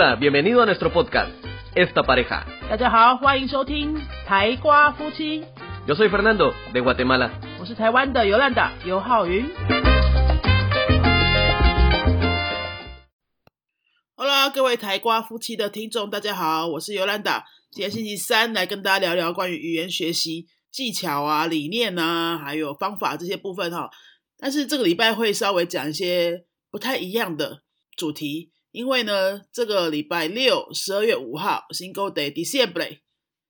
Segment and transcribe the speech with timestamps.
[0.00, 1.32] Hola, bienvenido a nuestro podcast,
[1.74, 2.46] Esta Pareja.
[2.70, 5.44] 大家好，欢迎收听台瓜夫妻
[5.88, 7.32] ，Yo soy Fernando, de Guatemala.
[7.58, 9.44] 我是台湾的尤兰达尤浩云。
[14.14, 17.44] Hola，各位台瓜夫妻的听众，大家好，我是尤兰达。
[17.72, 23.90] 今天星期三，来跟大家聊聊关于语言学习技巧啊、理念啊，还有方法这些部分哈。
[24.38, 27.62] 但是这个礼拜会稍微讲一些不太一样的
[27.96, 32.98] 主题，因为呢，这个礼拜六，十二月五号，Single Day Diciembre，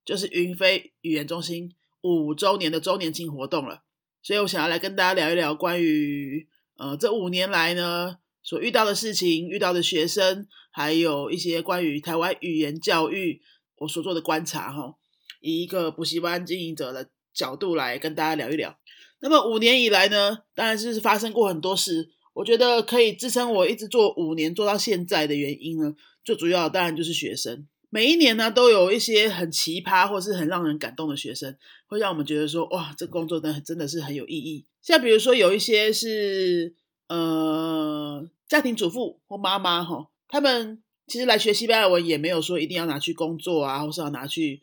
[0.04, 3.82] 就是云飞语言中心五周年的周年庆活动了。
[4.22, 13.42] 所以我想要来跟大家聊一聊关于呃这五年来呢所遇到的事情、遇到的学生，还有一些关于台湾语言教育
[13.78, 14.94] 我所做的观察哈，
[15.40, 18.78] 以一个补习班经营者的角度来跟大家聊一聊。
[19.20, 22.10] 那么五年以来呢，当然是发生过很多事。
[22.34, 27.66] 我觉得可以支撑我一直做五年做到现在的原因呢，最主要当然就是学生。
[27.90, 34.66] 每一年呢，都有一些很奇葩或是很让人感动的学生，会让我们觉得说，哇，这工作真的真的是很有意义。
[34.82, 36.74] 像比如说有一些是
[37.08, 44.60] 呃家庭主妇或妈妈哈，他们其实来学西班牙文也没有说一定要拿去工作啊，或是要拿去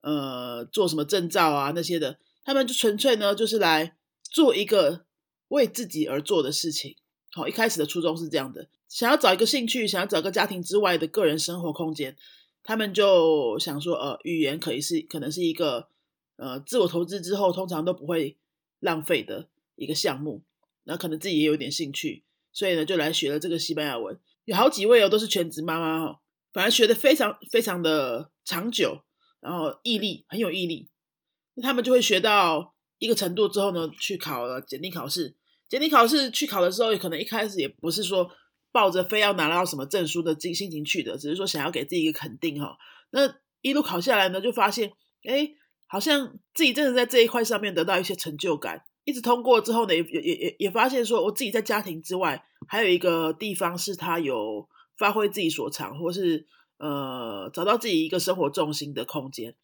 [0.00, 5.04] 呃做什么证照啊那些的，他们就纯粹呢就是来做一个
[5.48, 6.96] 为自己而做的事情。
[7.34, 12.16] 好，一开始的初衷是这样的，想要找一个兴趣，想要找个家庭之外的个人生活空间，
[12.62, 15.88] 他们就想说，呃，语言可以是可能是一个
[16.36, 18.36] 呃自我投资之后通常都不会
[18.78, 20.42] 浪费的一个项目，
[20.84, 24.16] 那可能自己也有点兴趣，所以呢就来学了这个西班牙文。
[24.44, 26.20] 有好几位哦都是全职妈妈哦，
[26.52, 29.02] 反而学的非常非常的长久，
[29.40, 30.86] 然后毅力很有毅力，
[31.54, 35.34] 那他们就会学到一个程度之后呢，去考了检定考试。
[35.68, 38.30] 简历考试去考的时候，也可能一开始也不是说
[38.70, 42.76] 抱着非要拿到什么证书的这个心情去的，只是说想要给自己一个肯定哈。
[43.10, 44.92] 那一路考下来呢，就发现，
[45.24, 45.50] 哎，
[45.86, 48.84] 好像自己真的在这一块上面得到一些成就感。
[49.04, 56.46] 一直通过之后呢，也也也也发现说，我自己在家庭之外，还有一个地方是他有发挥自己所长，或是
[56.78, 59.54] 呃找到自己一个生活重心的空间。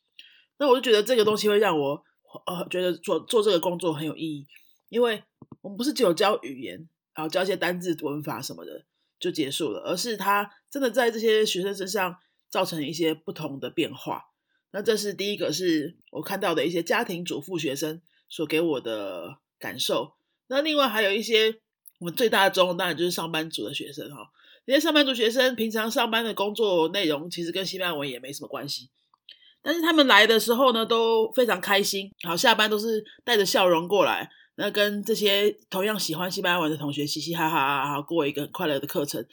[0.58, 2.04] 那我就觉得这个东西会让我
[2.46, 4.46] 呃觉得做做这个工作很有意义，
[4.90, 5.22] 因为
[5.62, 8.84] 我们不是只有教语言，然后教一些单字、文法什么的
[9.18, 12.16] 就结束了，而是他真的在这些学生身上
[12.48, 14.24] 造成一些不同的变化。
[14.72, 20.14] 那这是第一个，是我看到的一些家庭主妇学生所给我的感受。
[20.46, 21.60] 那另外还有一些
[21.98, 24.30] 我们最大的中当然就是上班族的学生哈，
[24.64, 28.88] 这些上班族学生平常上班的工作内容其实跟西班牙文也没什么关系，
[29.60, 34.30] 但是他们来的时候呢都非常开心，好下班都是带着笑容过来。
[34.62, 39.24] 那跟这些同样喜欢西班牙文的同学嘻嘻哈哈，然后过一个很快乐的课程，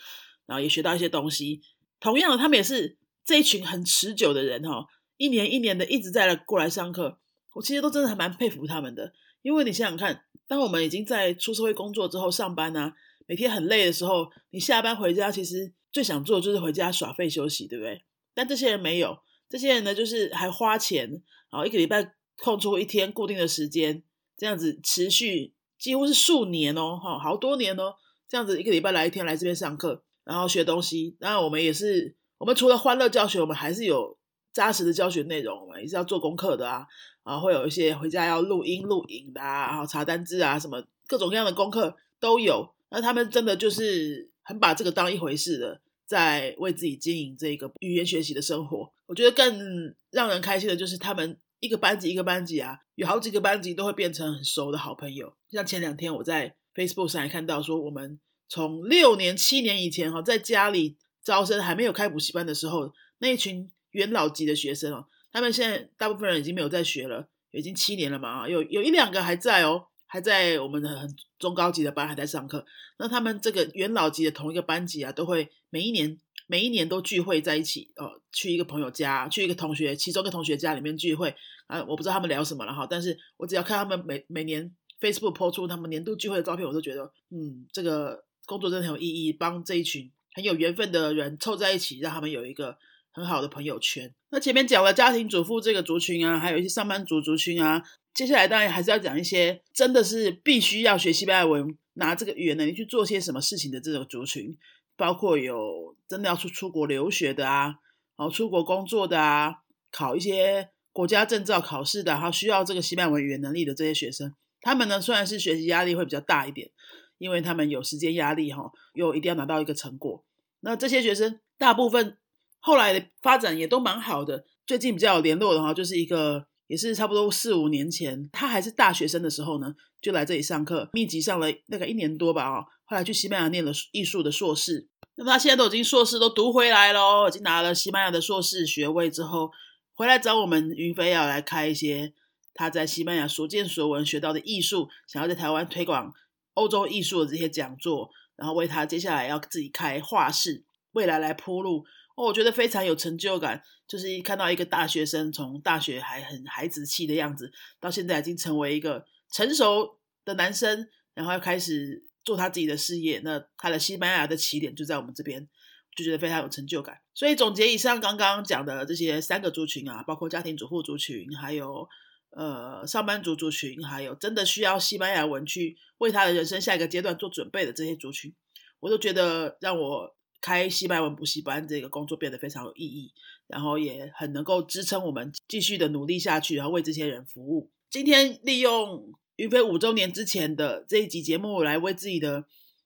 [0.45, 1.61] 然后也学到一些东西。
[1.99, 4.85] 同样的，他们也是这一群很持久的人哈，
[5.17, 7.19] 一年一年的一直在来过来上课。
[7.55, 9.11] 我其实都真的还蛮佩服他们的，
[9.41, 12.93] 因为你想想看，当我们已经在出社会工作之后上班啊，
[13.25, 18.01] 每天很累的时候，你下班回家其实最想做的就是回家耍废休息，对不对？
[18.33, 21.09] 但这些人没有，这些人呢就是还花钱，
[21.51, 24.03] 然后一个礼拜空出一天固定的时间。
[24.37, 27.95] 这样子持续几乎是数年哦，哈，好多年哦。
[28.29, 31.15] 这样子一个礼拜来一天来这边上课，然后学东西。
[31.19, 34.17] 当然我们也是，我们除了欢乐教学，我们还是有
[34.51, 36.85] 扎实的教学内容，我们也是要做功课的啊。
[37.23, 42.73] 啊，会有一些回家要录音录影的啊，然后查单字啊，什么各种各样的功课都有。
[42.89, 48.91] 那他们真的就是很把这个当一回事的，在为自己经营这个语言学习的生活。
[49.05, 51.39] 我觉得更让人开心的就是他们。
[51.59, 55.33] 一个班级一个班级啊，有好几个班级都会变成很熟的好朋友。
[55.49, 71.09] 像前两天我在 Facebook 上也看到说，我们从六年、七年以前哈，在家里招生还没有开补习班的时候，那一群元老级的学生哦，他们现在大部分人已经没有在学了，已经七年了嘛啊，有有一两个还在哦，还在我们的很
[71.39, 72.65] 中高级的班还在上课。
[72.99, 76.19] 那他们这个元老级的同一个班级啊，都会每一年。
[76.47, 81.35] 每一年都聚会在一起，哦，去一个朋友家，去一个同学，其中一个同学家里面聚会
[81.67, 92.77] 啊，我不知道他们聊什么了哈，但是我只要看他们每每年 Facebook 抛出他们年度聚会的照片，我都觉得，嗯，这个工作真的很有意义，帮这一群很有缘分的人凑在一起，让他们有一个
[93.11, 94.13] 很好的朋友圈。
[94.29, 97.83] 那前面讲了家庭主妇这个族群啊，还有一些上班族族群啊，
[98.13, 104.57] 接下来当然还是要讲一些真的是必须要学西班牙文，拿这个语言能力去做些什么事情的这种族群。
[104.97, 107.75] 包括有真的要出出国留学的啊，
[108.17, 109.57] 然后出国工作的啊，
[109.91, 116.71] 考一些国家证照考试的，然后需要这个西班牙文语言能力的这些学生，他们呢虽然是学习压力会比较大一点，
[117.19, 120.25] 因为他们有时间压力哈，又一定要拿到一个成果。
[120.61, 122.17] 那这些学生大部分
[122.59, 124.45] 后来的发展也都蛮好的。
[124.65, 132.65] 最近比较有联络的哈，就是一个也是差不多四五年前，他还是大学生的时候呢，就来这里上课，密集上了那个一年多吧哦。
[132.85, 139.51] 后来去西班牙念了艺术的硕士，那么他现在都已经硕士都读回来喽，已经拿了西班牙的硕士学位之后，
[139.93, 142.13] 回来找我们云飞要来开一些
[142.53, 146.13] 他在西班牙所见所闻学到的艺术，想要在台湾推广
[146.53, 151.85] 欧洲艺术的这些讲座，然后为他接下来要自己开画室，未来来铺路。
[152.17, 163.21] 哦，我觉得非常有成就感，就是一看到一个大学生从大学还很孩子气的样子，到现在已经成为一个成熟的男生，然后要开始做他自己的事业。
[163.23, 165.47] 那他的西班牙的起点就在我们这边，
[165.95, 166.99] 就觉得非常有成就感。
[167.13, 171.87] 所以总结以上刚刚讲的这些三个族群啊，包括家庭主妇族群，还有
[172.31, 178.33] 呃上班族族群，还有真的需要西班牙文去为他的人生下一个阶段做准备的这些族群，
[178.79, 180.16] 我都觉得让我。
[180.47, 183.11] 开西班牙文补习班这个工作变得非常有意义，
[183.47, 187.69] 然后也很能够支撑我们继续的努力下去，然后为这些人服务。
[187.89, 192.45] 今天利用云飞五周年之前的这一集节目来为自己的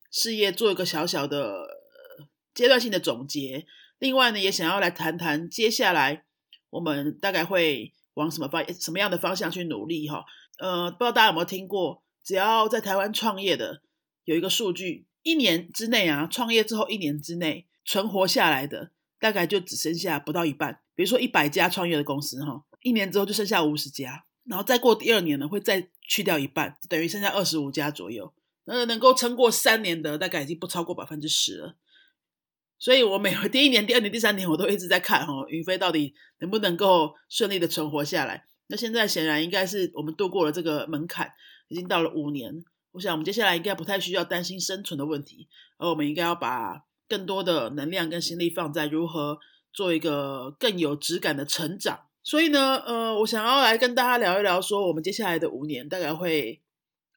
[0.09, 1.67] 事业做一个小小的
[2.55, 3.67] 阶段性的总结。
[3.99, 6.23] 另外呢，也想要来谈谈接下来
[6.71, 10.25] 我们大概会往什么方什么样的方向去努力哈。
[10.57, 13.83] 呃，不知道大家有没有听过，只要在台湾创业的
[14.23, 15.05] 有一个数据。
[15.23, 20.81] 一年之内啊，创业之后一年之内存活下来的，大概就只剩下不到一半。
[20.95, 28.33] 比如说一百家创业的公司，哈，一年之后就剩下五十家，然后再过第二年呢，会再去掉一半，等于剩下二十五家左右。
[28.65, 31.75] 那能够撑过三年的，大概已经不超过百分之十了。
[32.77, 38.45] 所以我每 第一年、第二年、第三年，我都一直在看，哈，云飞到底能不能够顺利的存活下来。
[38.67, 41.31] 那现在显然应该是我们度过了这个门槛，
[41.67, 42.63] 已经到了五年。
[42.93, 45.47] 我想，我们接下来应该不太需要担心生存的问题，
[45.77, 49.39] 而我们应该要把更多的能量跟心力放在如何
[49.71, 52.01] 做一个更有质感的成长。
[52.21, 56.61] 所以呢，呃，我想要来跟大家聊一聊，说我们接下来的五年大概会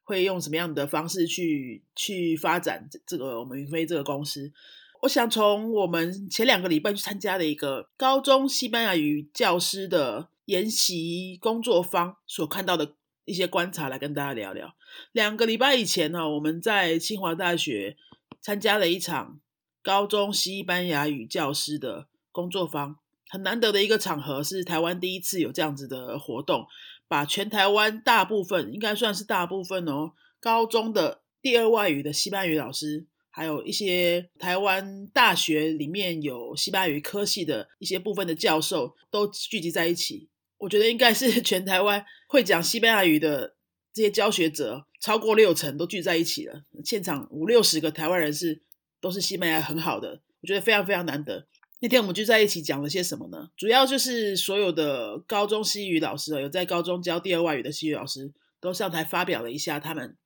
[0.05, 4.53] 会用什么样的方式去去发展这个我们云飞这个公司。
[5.01, 12.95] 我想从我们前两个礼拜去参加的一个高中西班牙语教师的研习工作坊所看到的。
[13.25, 14.75] 一些观察来跟大家聊聊。
[15.11, 17.97] 两个礼拜以前呢，我们在清华大学
[18.39, 19.39] 参加了一场
[19.83, 26.67] 高中西班牙语教师的工作坊，很难得的一个场合，是台湾第一次有这样子的活动，
[27.07, 40.29] 把全台湾大部分应该算是大部分哦，高中的第二外语的西班牙语老师，还有一些台湾大学里面有西班牙语科系的一些部分的教授，都聚集在一起。
[40.65, 43.55] 我觉得应该是 全台湾会讲西班牙语的
[43.93, 48.63] 这些教学者超过六成都聚在一起了，现场五六十个台湾人是
[48.99, 51.47] 都是西班牙很好的，我觉得非常非常难得。
[51.81, 53.49] 那天我们聚在一起讲了些什么呢？
[53.55, 60.17] 主要就是所有的高中西语老师有在高中教第二外语的西语老师都上台发表了一下他们，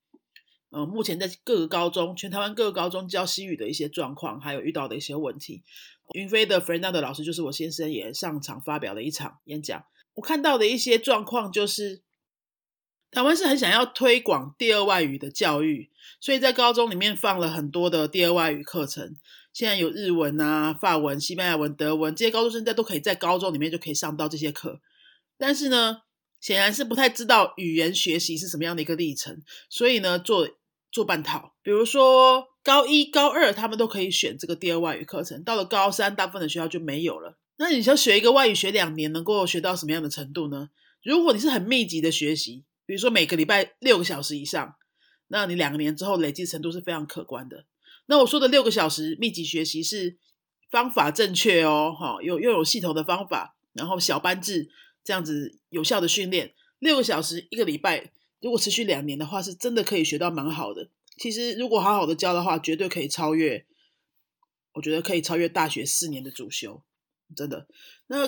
[0.70, 5.64] 呃，目前在各个高中全台湾各个高中教西语的一些状况，还有遇到的一些问题。
[6.14, 9.84] 云飞的 Fernando 的老师就是我先生，也上场发表了一场演讲。
[10.20, 12.02] 我看到的一些状况就是，
[13.10, 15.90] 台湾是很想要推广第二外语的教育，
[16.20, 19.16] 所以在高中里面放了很多的第二外语课程。
[19.54, 24.82] 现在有日文啊、法文、西班牙文、德文，这些高中生在都可以在高中里面就可以上到这些课。
[25.38, 26.02] 但是呢，
[26.42, 30.50] 显然是不太知道语言学习是什么样的一个历程，所以呢，做
[30.92, 31.56] 做半套。
[31.64, 37.39] 比如说高一、高二他们都可以选这个第二外语课程，到了高三，大部分的学校就没有了。
[37.62, 40.70] 那你想学一个外语学两年，能够学到什么样的程度呢？
[41.04, 44.76] 如果你是很密集的学习，比如说每个礼拜六个小时以上，
[45.28, 47.66] 那你两年之后累积程度是非常可观的。
[48.06, 50.18] 那我说的六个小时密集学习是
[50.72, 54.70] 方法正确哦，哈，有又有系统的方法，然后小班制
[55.04, 60.90] 这样子有效的训练，六个小时一个礼拜，如果持续两年的话，是真的可以学到蛮好的。
[61.18, 63.66] 其实如果好好的教的话，绝对可以超越，
[64.76, 66.82] 我觉得可以超越大学四年的主修。
[67.36, 67.68] 真的，
[68.08, 68.28] 那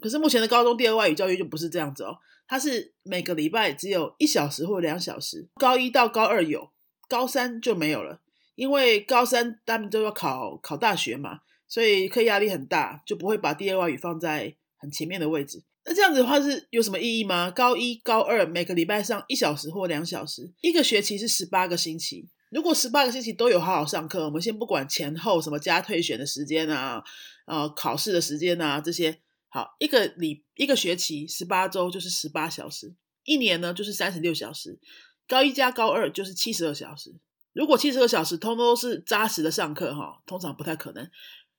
[0.00, 2.16] 可是目前的高中第二外语教育就不是这样子哦，
[2.46, 6.70] 它是每个礼拜只有一小时或两小时，高一到高二有，
[7.08, 8.20] 高三就没有了，
[8.54, 15.64] 因为高三他们都要考考大学嘛，所以课压力很大，就不会把第二外语放在很前面的位置。
[15.84, 17.50] 那这样子的话是有什么意义吗？
[17.50, 22.28] 高一、高二每个礼拜上一小时或两小时，一个学期是十八个星期。
[22.50, 27.04] 如果十八个星期都有好好上课，我们先不管前后什么加退选的时间啊，
[27.46, 34.78] 呃，考试的时间啊这些，好，一个礼一个学期十八周就是十八小时，一年呢就是三十六小时，
[35.26, 37.14] 高一加高二就是七十二小时。
[37.52, 41.10] 如果七十二小时通通都是扎实的上课哈，通常不太可能。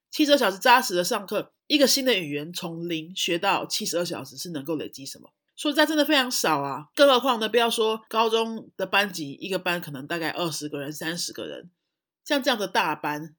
[0.09, 5.29] 七十二小时扎实的上课，一个新的语言从零学到七十二小时是能够累积什么？
[5.59, 6.87] 说实在，真的非常少啊！
[6.95, 11.69] 更何况呢，不要说高中的班级，一个班可能大概二十个人、三十个人，
[12.23, 13.35] 像这样的大班，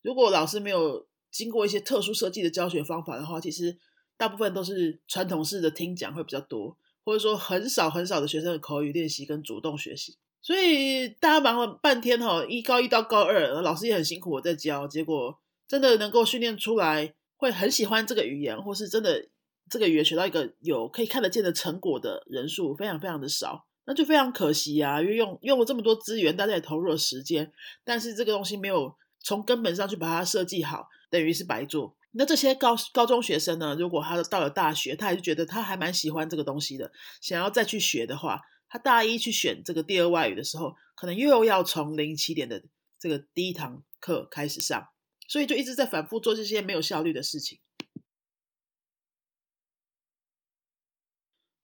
[0.00, 3.76] 如果老师没有经过一些特殊设计的教学方法的话，其实
[4.16, 10.16] 大部分都是传统式的听讲会比较多，或者说很少很少的学生的口语练习跟主动学习。
[10.40, 19.30] 所以大家忙了半天哈，一高一到高二，老师也很辛苦我在教，结果真的能够训练出来会很喜欢这个语言，或是真的。
[19.68, 25.00] 这个语言学到一个有可以看得见的成果的人数非常非常的少，那就非常可惜啊！
[25.00, 27.52] 因为用用了这么多资源，大家也投入了时间，
[27.84, 31.96] 但是这个东西没有从根本上去把它设计好，等于是白做。
[32.12, 33.76] 那这些高高中学生呢？
[33.78, 42.62] 如果他到了大学，他还是觉得他还蛮喜欢这个东西的，想要再去学的话，他大一去选这个第二外语的时候，可能又要从零起点的
[42.98, 44.88] 这个第一堂课开始上，
[45.28, 47.58] 所以就一直在反复做这些没有效率的事情。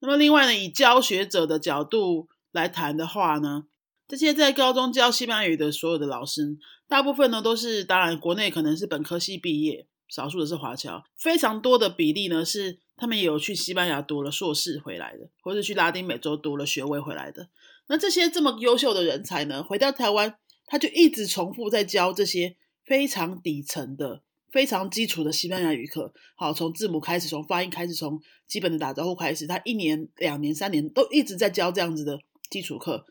[0.03, 3.67] 那么另外呢，以教学者的角度来谈的话呢，
[4.09, 17.49] 这些在高中教西班牙语的所有的老师，大部分呢都是当然国内可能是本科系毕业，少数的是华侨，非常多的比例呢是他们也有去西班牙读了硕士回来的，或者去拉丁美洲读了学位回来的。
[17.87, 24.23] 那这些这么优秀的人才呢，回到台湾，他就一直重复在教这些非常底层的。
[24.53, 33.07] 非常基础的西班牙语课，好，从字母开始，从发音开始，从基本的打招呼开始，他一年、两年、三年都一直在教这样子的基础课，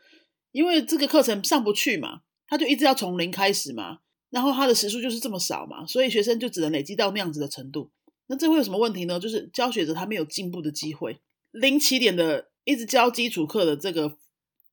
[0.52, 7.90] 因为这个课程上不去嘛，他就一直要从零开始嘛，然后他的时数就是这么少嘛，所以学生就只能累积到那样子的程度。
[8.28, 9.20] 那这会有什么问题呢？
[9.20, 11.20] 就是教学者他没有进步的机会，
[11.50, 14.16] 零起点的一直教基础课的这个，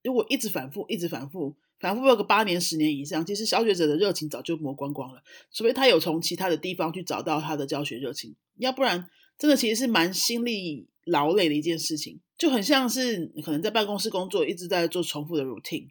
[0.05, 1.57] 如果一直反复，一直反复。
[1.81, 5.23] 反复有个八年、十年以上，其实小学者的热情早就磨光光了。
[5.53, 9.09] 除非他有从其他的地方去找到他的教学热情，要不然
[9.39, 15.91] 真的其实是蛮心力劳累的一件事情，就很像是可能在办公室工作，一直在做重复的 routine。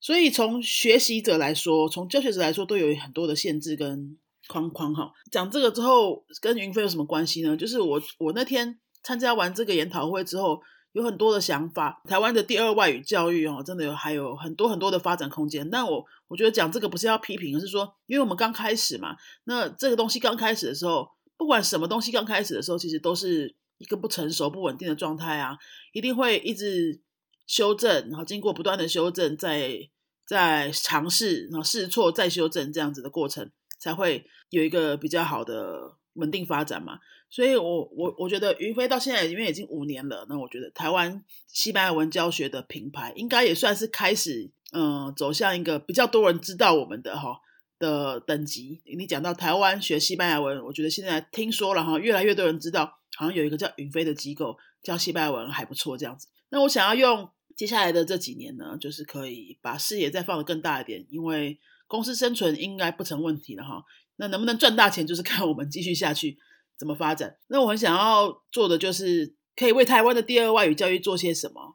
[0.00, 4.94] 所以从学习者来说，从教学者来说，都有很多的限制跟框框。
[4.94, 7.56] 哈，讲这个之后，跟云飞有什么关系呢？
[7.56, 10.60] 就是我我那天参加完这个研讨会之后。
[10.92, 15.68] 有很多的想法，台湾的第二外语教育哦，真的有还有很多很多的发展空间。
[15.68, 25.56] 但我我觉得讲这个不是要批评，而是说，因为我们刚开始嘛，那这个东西刚开始的时候，不管什么东西刚开始的时候，其实都是一个不成熟、不稳定的状态啊，
[25.92, 27.00] 一定会一直
[27.46, 29.90] 修正，然后经过不断的修正，再
[30.26, 36.98] 再尝试，然后试错再修正这样子的过程，才会有一个比较好的稳定发展嘛。
[37.30, 47.38] 所以，我我我觉得云飞到现在因为已经五年了，那我觉得台湾西班牙文教学的品牌应该也算是开始，嗯，走向一个比较多人知道我们的哈
[47.78, 48.80] 的等级。
[48.96, 56.28] 你讲到台湾学西班牙文，我觉得现在听说了哈，越来越多人知道，好像有一个叫云飞的机构教西班牙文还不错这样子。
[56.48, 63.84] 那我想要用接下来的这几年呢，就是可以把视野再放得更大一点，因为公司生存应该不成问题了哈。
[64.16, 66.38] 那能不能赚大钱，就是看我们继续下去。
[66.78, 67.36] 怎么发展？
[67.48, 71.74] 那我很想要做的就是可以为台湾的第二外语教育做些什么。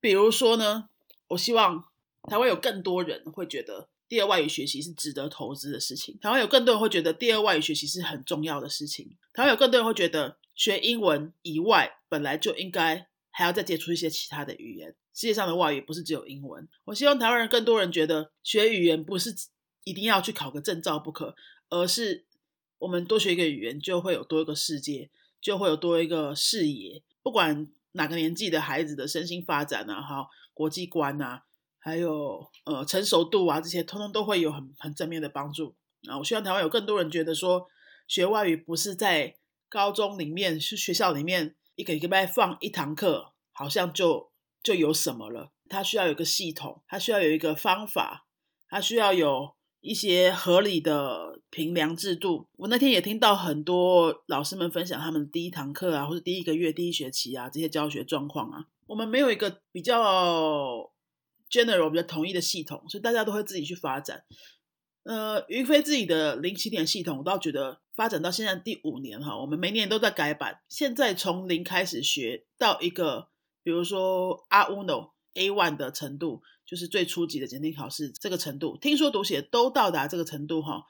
[0.00, 0.88] 比如说呢，
[1.28, 1.84] 我希望
[2.28, 6.18] 台湾有更多人会觉得第二外语学习是值得投资的事情。
[6.20, 9.16] 台湾有更多人会觉得第二外语学习是很重要的事情。
[9.32, 14.96] 台湾有更多人会觉得学英文以外，本来就应该还要再接触一些其他的语言。
[15.14, 16.68] 世界上的外语不是只有英文。
[16.86, 19.32] 我希望台湾人更多人觉得学语言不是
[19.84, 21.36] 一定要去考个证照不可，
[21.68, 22.26] 而是。
[22.80, 27.02] 我们多学一个语言，就会有多一个世界，就会有多一个视野。
[27.22, 31.44] 不管哪个年纪的孩子的身心发展啊，哈，国际观啊，
[31.78, 35.76] 还有呃成熟度啊，这些通通都会有很很正面的帮助。
[36.08, 37.68] 啊，我希望台湾有更多人觉得说，
[38.08, 39.36] 学外语不是在
[39.68, 44.32] 高中里面是学校里面一个一个拜放一堂课，好像就
[44.62, 45.52] 就有什么了。
[45.68, 48.26] 它需要有个系统，它需要有一个方法，
[48.70, 49.54] 它需要有。
[49.80, 58.66] 一些合理的评量制度，我那天也听到很多老师们分享他们第一堂课啊，或者第一个月、第一学期啊这些教学状况啊。
[58.86, 60.90] 我们没有一个比较
[61.50, 64.24] general、比较统一的系统，所以大家都会自己去发展。
[65.04, 70.60] 呃，云飞自己的零起点系统，我倒觉得发展到现在第五年哈，我们每年都在改版。
[70.68, 73.28] 现在从零开始学到一个，
[73.62, 76.42] 比如说 A Uno A One 的程度。
[76.70, 80.84] 就是最初级的检定考试这个程度，听说读写都到达这个程度哈，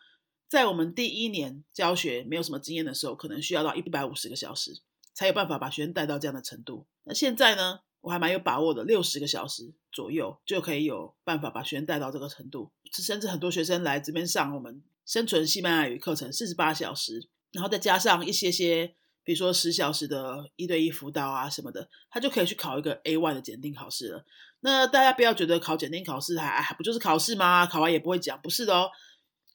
[0.46, 4.82] 在我们第一年教学没有什么经验的时候，可能需要到一百五十个小时
[5.14, 6.86] 才有办法把学生带到这样的程度。
[7.04, 12.70] 那现在呢，我还蛮有把握的，六十个小时左右就可以有办法把学生带到这个程度。
[12.92, 18.94] 甚至很多学生来这边上我们生存西班牙语课程四十八小时，然后再加上一些些，
[19.24, 24.26] 比如说十小时的一对一辅导啊什么的，他就可以去考一个 A one 的检定考试了。
[24.60, 27.66] 那大家不要觉得考检定考试还还不就是考试吗？
[27.66, 28.90] 考完也不会讲，不是的哦。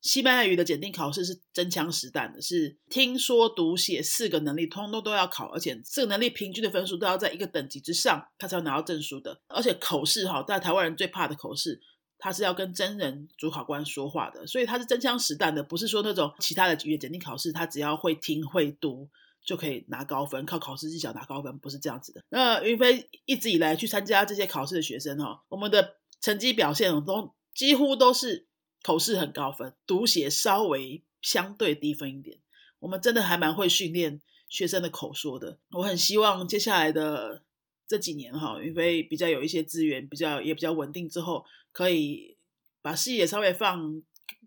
[0.02, 9.42] 西班牙语的检定考试是真枪实弹的，是听说读写四个能力通通都要考，而且四个能力平均的分数都要在一个等级之上，他才会拿到证书的。
[9.48, 11.82] 而且口试哈，在台湾人最怕的口试，
[12.20, 19.10] 他是要跟真人主考官说话的，所以他是真枪实弹的，不是说那种其他的语言检定考试，他只要会听会读
[19.46, 22.22] 就可以拿高分，靠考试技巧拿高分，不是这样子的。
[22.30, 28.48] 那云飞一直以来去参加这些考试的学生哈，我们的成绩表现都几乎都是。
[28.84, 32.38] 口试很高分，读写稍微相对低分一点。
[32.78, 35.58] 我们真的还蛮会训练学生的口说的。
[35.72, 37.42] 我很希望接下来的
[37.88, 42.38] 这几年哈，云飞比较有一些资源，比较也比较稳定之后，可以
[42.84, 44.04] 把视野稍微放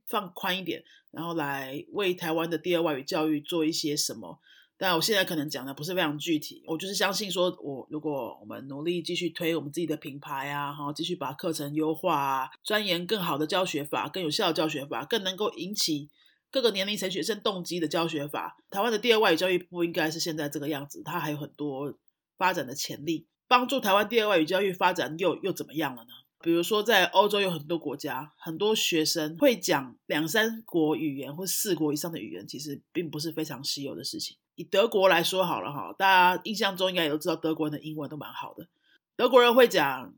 [0.06, 4.38] 放宽一点，然后来为台湾的第二外语教育做一些什么。
[4.78, 16.08] 但我现在可能讲的不是非常具体，我就是相信说，我如果我们努力继续推我们自己的品牌啊，哈，继续把课程优化啊，钻研更好的教学法、更有效的教学法、更能够引起
[16.50, 21.92] 各个年龄层学生动机的教学法，台湾的第二外语教育不应该是现在这个样子，它还有很多
[22.36, 23.26] 发展的潜力。
[23.48, 26.10] 帮助台湾第二外语教育发展又又怎么样了呢？
[26.40, 34.36] 比如说在欧洲有很多国家，很多学生会讲两三国语言或四国以上的语言，其实并不是非常稀有的事情。
[34.58, 38.66] 以德国来说好了哈，大家印象中应该也都知道，德国人的英文都蛮好的。
[39.14, 40.12] 德国人会讲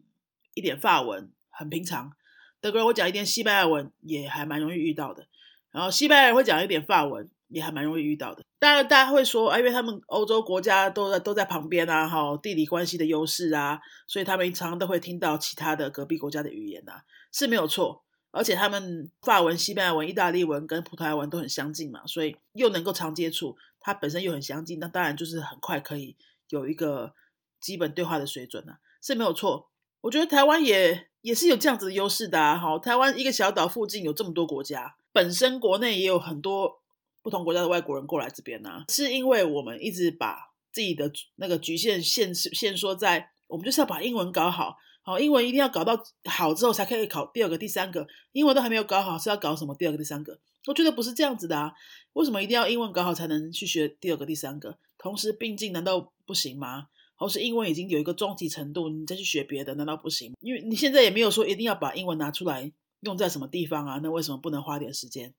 [0.55, 2.13] 一点法文，很平常；
[2.59, 5.27] 德国人会讲一点西班牙文，也还蛮容易遇到的。
[5.71, 8.43] 然后西班牙人会讲一点法文，也还蛮容易遇到的。
[8.59, 18.03] 当然，大家会说，啊，因为他们欧洲国家都在都在旁边啊，哈，地理关系的优势啊，所以他们常常都会听到其他的隔壁国家的语言啊，是没有错。
[18.33, 23.57] 而且他们法文、西班牙文、意大利文跟葡萄牙文都很相近嘛，所以又能够常接触，
[23.91, 26.17] 它本身又很相近，那当然就是很快可以
[26.51, 27.13] 有一个
[27.61, 29.69] 基本对话的水准了，是没有错。
[30.03, 32.57] 我觉得台湾也也是有这样子的优势的啊。
[32.57, 36.81] 好，台湾一个小岛附近有这么多国家，本身国内也有很多
[37.21, 44.77] 不同国家的外国人过来这边呢，是因为我们一直把自己的那个局限限限缩在，我们就是要把英文搞好。
[45.03, 48.07] 好，英文一定要搞到好之后才可以考第二个、第三个。
[48.33, 50.39] 英文都还没有搞好，是要搞什么第二个、第三个？
[50.67, 51.73] 我觉得不是这样子的啊！
[52.13, 54.79] 为什么一定要英文搞好才能去学第二个、第三个？
[54.99, 56.89] 同时并进难道不行吗？
[57.17, 60.35] 或是英文已经有一个中级程度，你再去学别的难道不行？
[60.41, 64.01] 因为你现在也没有说一定要把英文拿出来用在什么地方啊？
[64.03, 65.35] 那为什么不能花点时间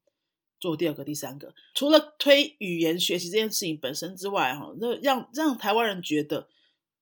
[0.60, 1.54] 做第二个、第三个？
[1.74, 6.48] 除了推语言学习这件事情本身之外，哈，那让让台湾人觉得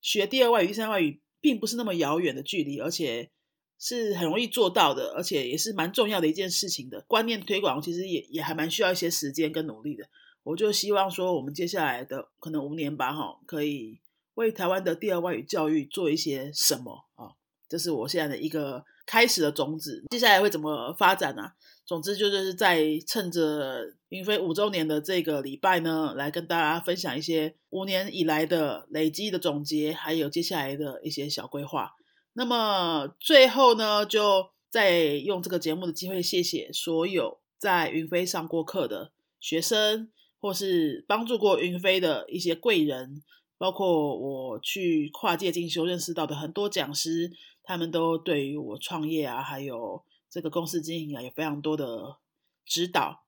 [0.02, 1.22] 学第二外语、第三外语。
[1.42, 3.32] 并不是那么遥远的距离，而且
[3.80, 7.02] 是很容易做到的，而且也是蛮重要的一件事情的。
[7.08, 10.06] 观念推广其实也也还蛮需要一些时间跟努力的。
[10.44, 14.00] 我就希望说，我们接下来的可能五年吧，哈，可以
[14.36, 17.32] 为台湾的第二外语教育做一些什么啊？
[17.68, 20.04] 这是我现在的一个开始的种子。
[20.10, 21.52] 接下来会怎么发展呢？
[21.86, 31.96] 总之就是在趁着云飞五周年的这个礼拜呢，来跟大家分享一些五年以来的累积的总结，还有接下来的一些小规划。
[32.34, 43.24] 那么最后呢，就再用这个节目的机会，谢谢所有在云飞上过课的学生，或是帮助过云飞的一些贵人，
[43.58, 47.32] 包括我去跨界进修认识到的很多讲师，
[47.64, 50.04] 他们都对于我创业啊，还有。
[50.32, 52.18] 这个公司经营啊，有非常多的
[52.64, 53.24] 指导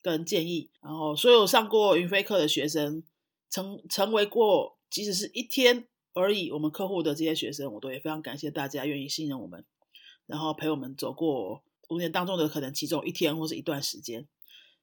[0.00, 0.70] 跟建议。
[0.80, 3.02] 然后，所有上过云飞课的学生，
[3.50, 9.64] 成成为过，即使是一天而已，我们客户的这些学生，我都也非常感谢大家愿意信任我们，
[10.26, 14.26] 然后陪我们走过五年当中的可能其中一天或是一段时间。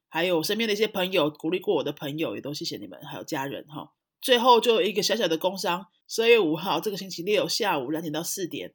[0.09, 3.93] 还有身边的一些朋友，鼓励过我的朋友，也都谢谢你们，还有家人哈。
[4.21, 8.73] 最后，就一个小小的工商，十二月五号这个星期六下午两点到四点。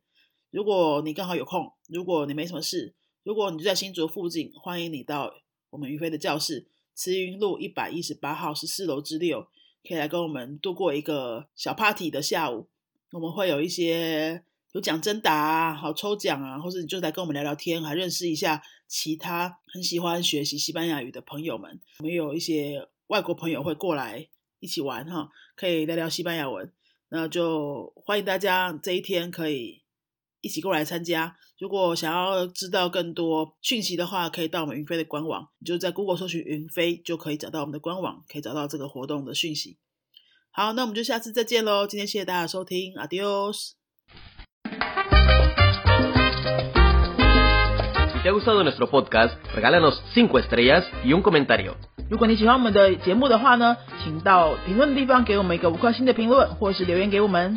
[0.50, 5.30] 如果你刚好有空，如果你没什么事，如果你就在新竹附近，欢迎你到
[5.68, 9.46] 我们于飞的教室，慈云路一百一十八号十四楼之六，
[9.86, 12.66] 可以来跟我们度过一个小 party 的下午。
[13.12, 21.80] 我们会有一些有奖征答啊，好抽奖啊，或者你就来跟我们聊聊天，还认识一下其他很喜欢学习西班牙语的朋友们。
[22.00, 26.70] 我们有一些外国朋友会过来一起玩哈，可以聊聊西班牙文。
[27.08, 29.82] 那就欢迎大家这一天可以。
[30.46, 31.34] 一起过来参加。
[31.58, 39.76] 如果想要知道更多讯息的话，可以到我们云飞的官网，你就在 Google 搜寻“云飞”，就可以找到我们的官网，可以找到这个活动的讯息。
[40.52, 41.86] 好，那我们就下次再见喽。
[41.86, 43.72] 今天谢谢大家收听，Adios。
[48.22, 51.74] te ha gustado nuestro podcast, regálanos 5 estrellas y un comentario.
[52.10, 57.56] 如果你喜欢我们的节目的话呢，请到评论的地方给我们一个五颗星的评论，或是留言给我们。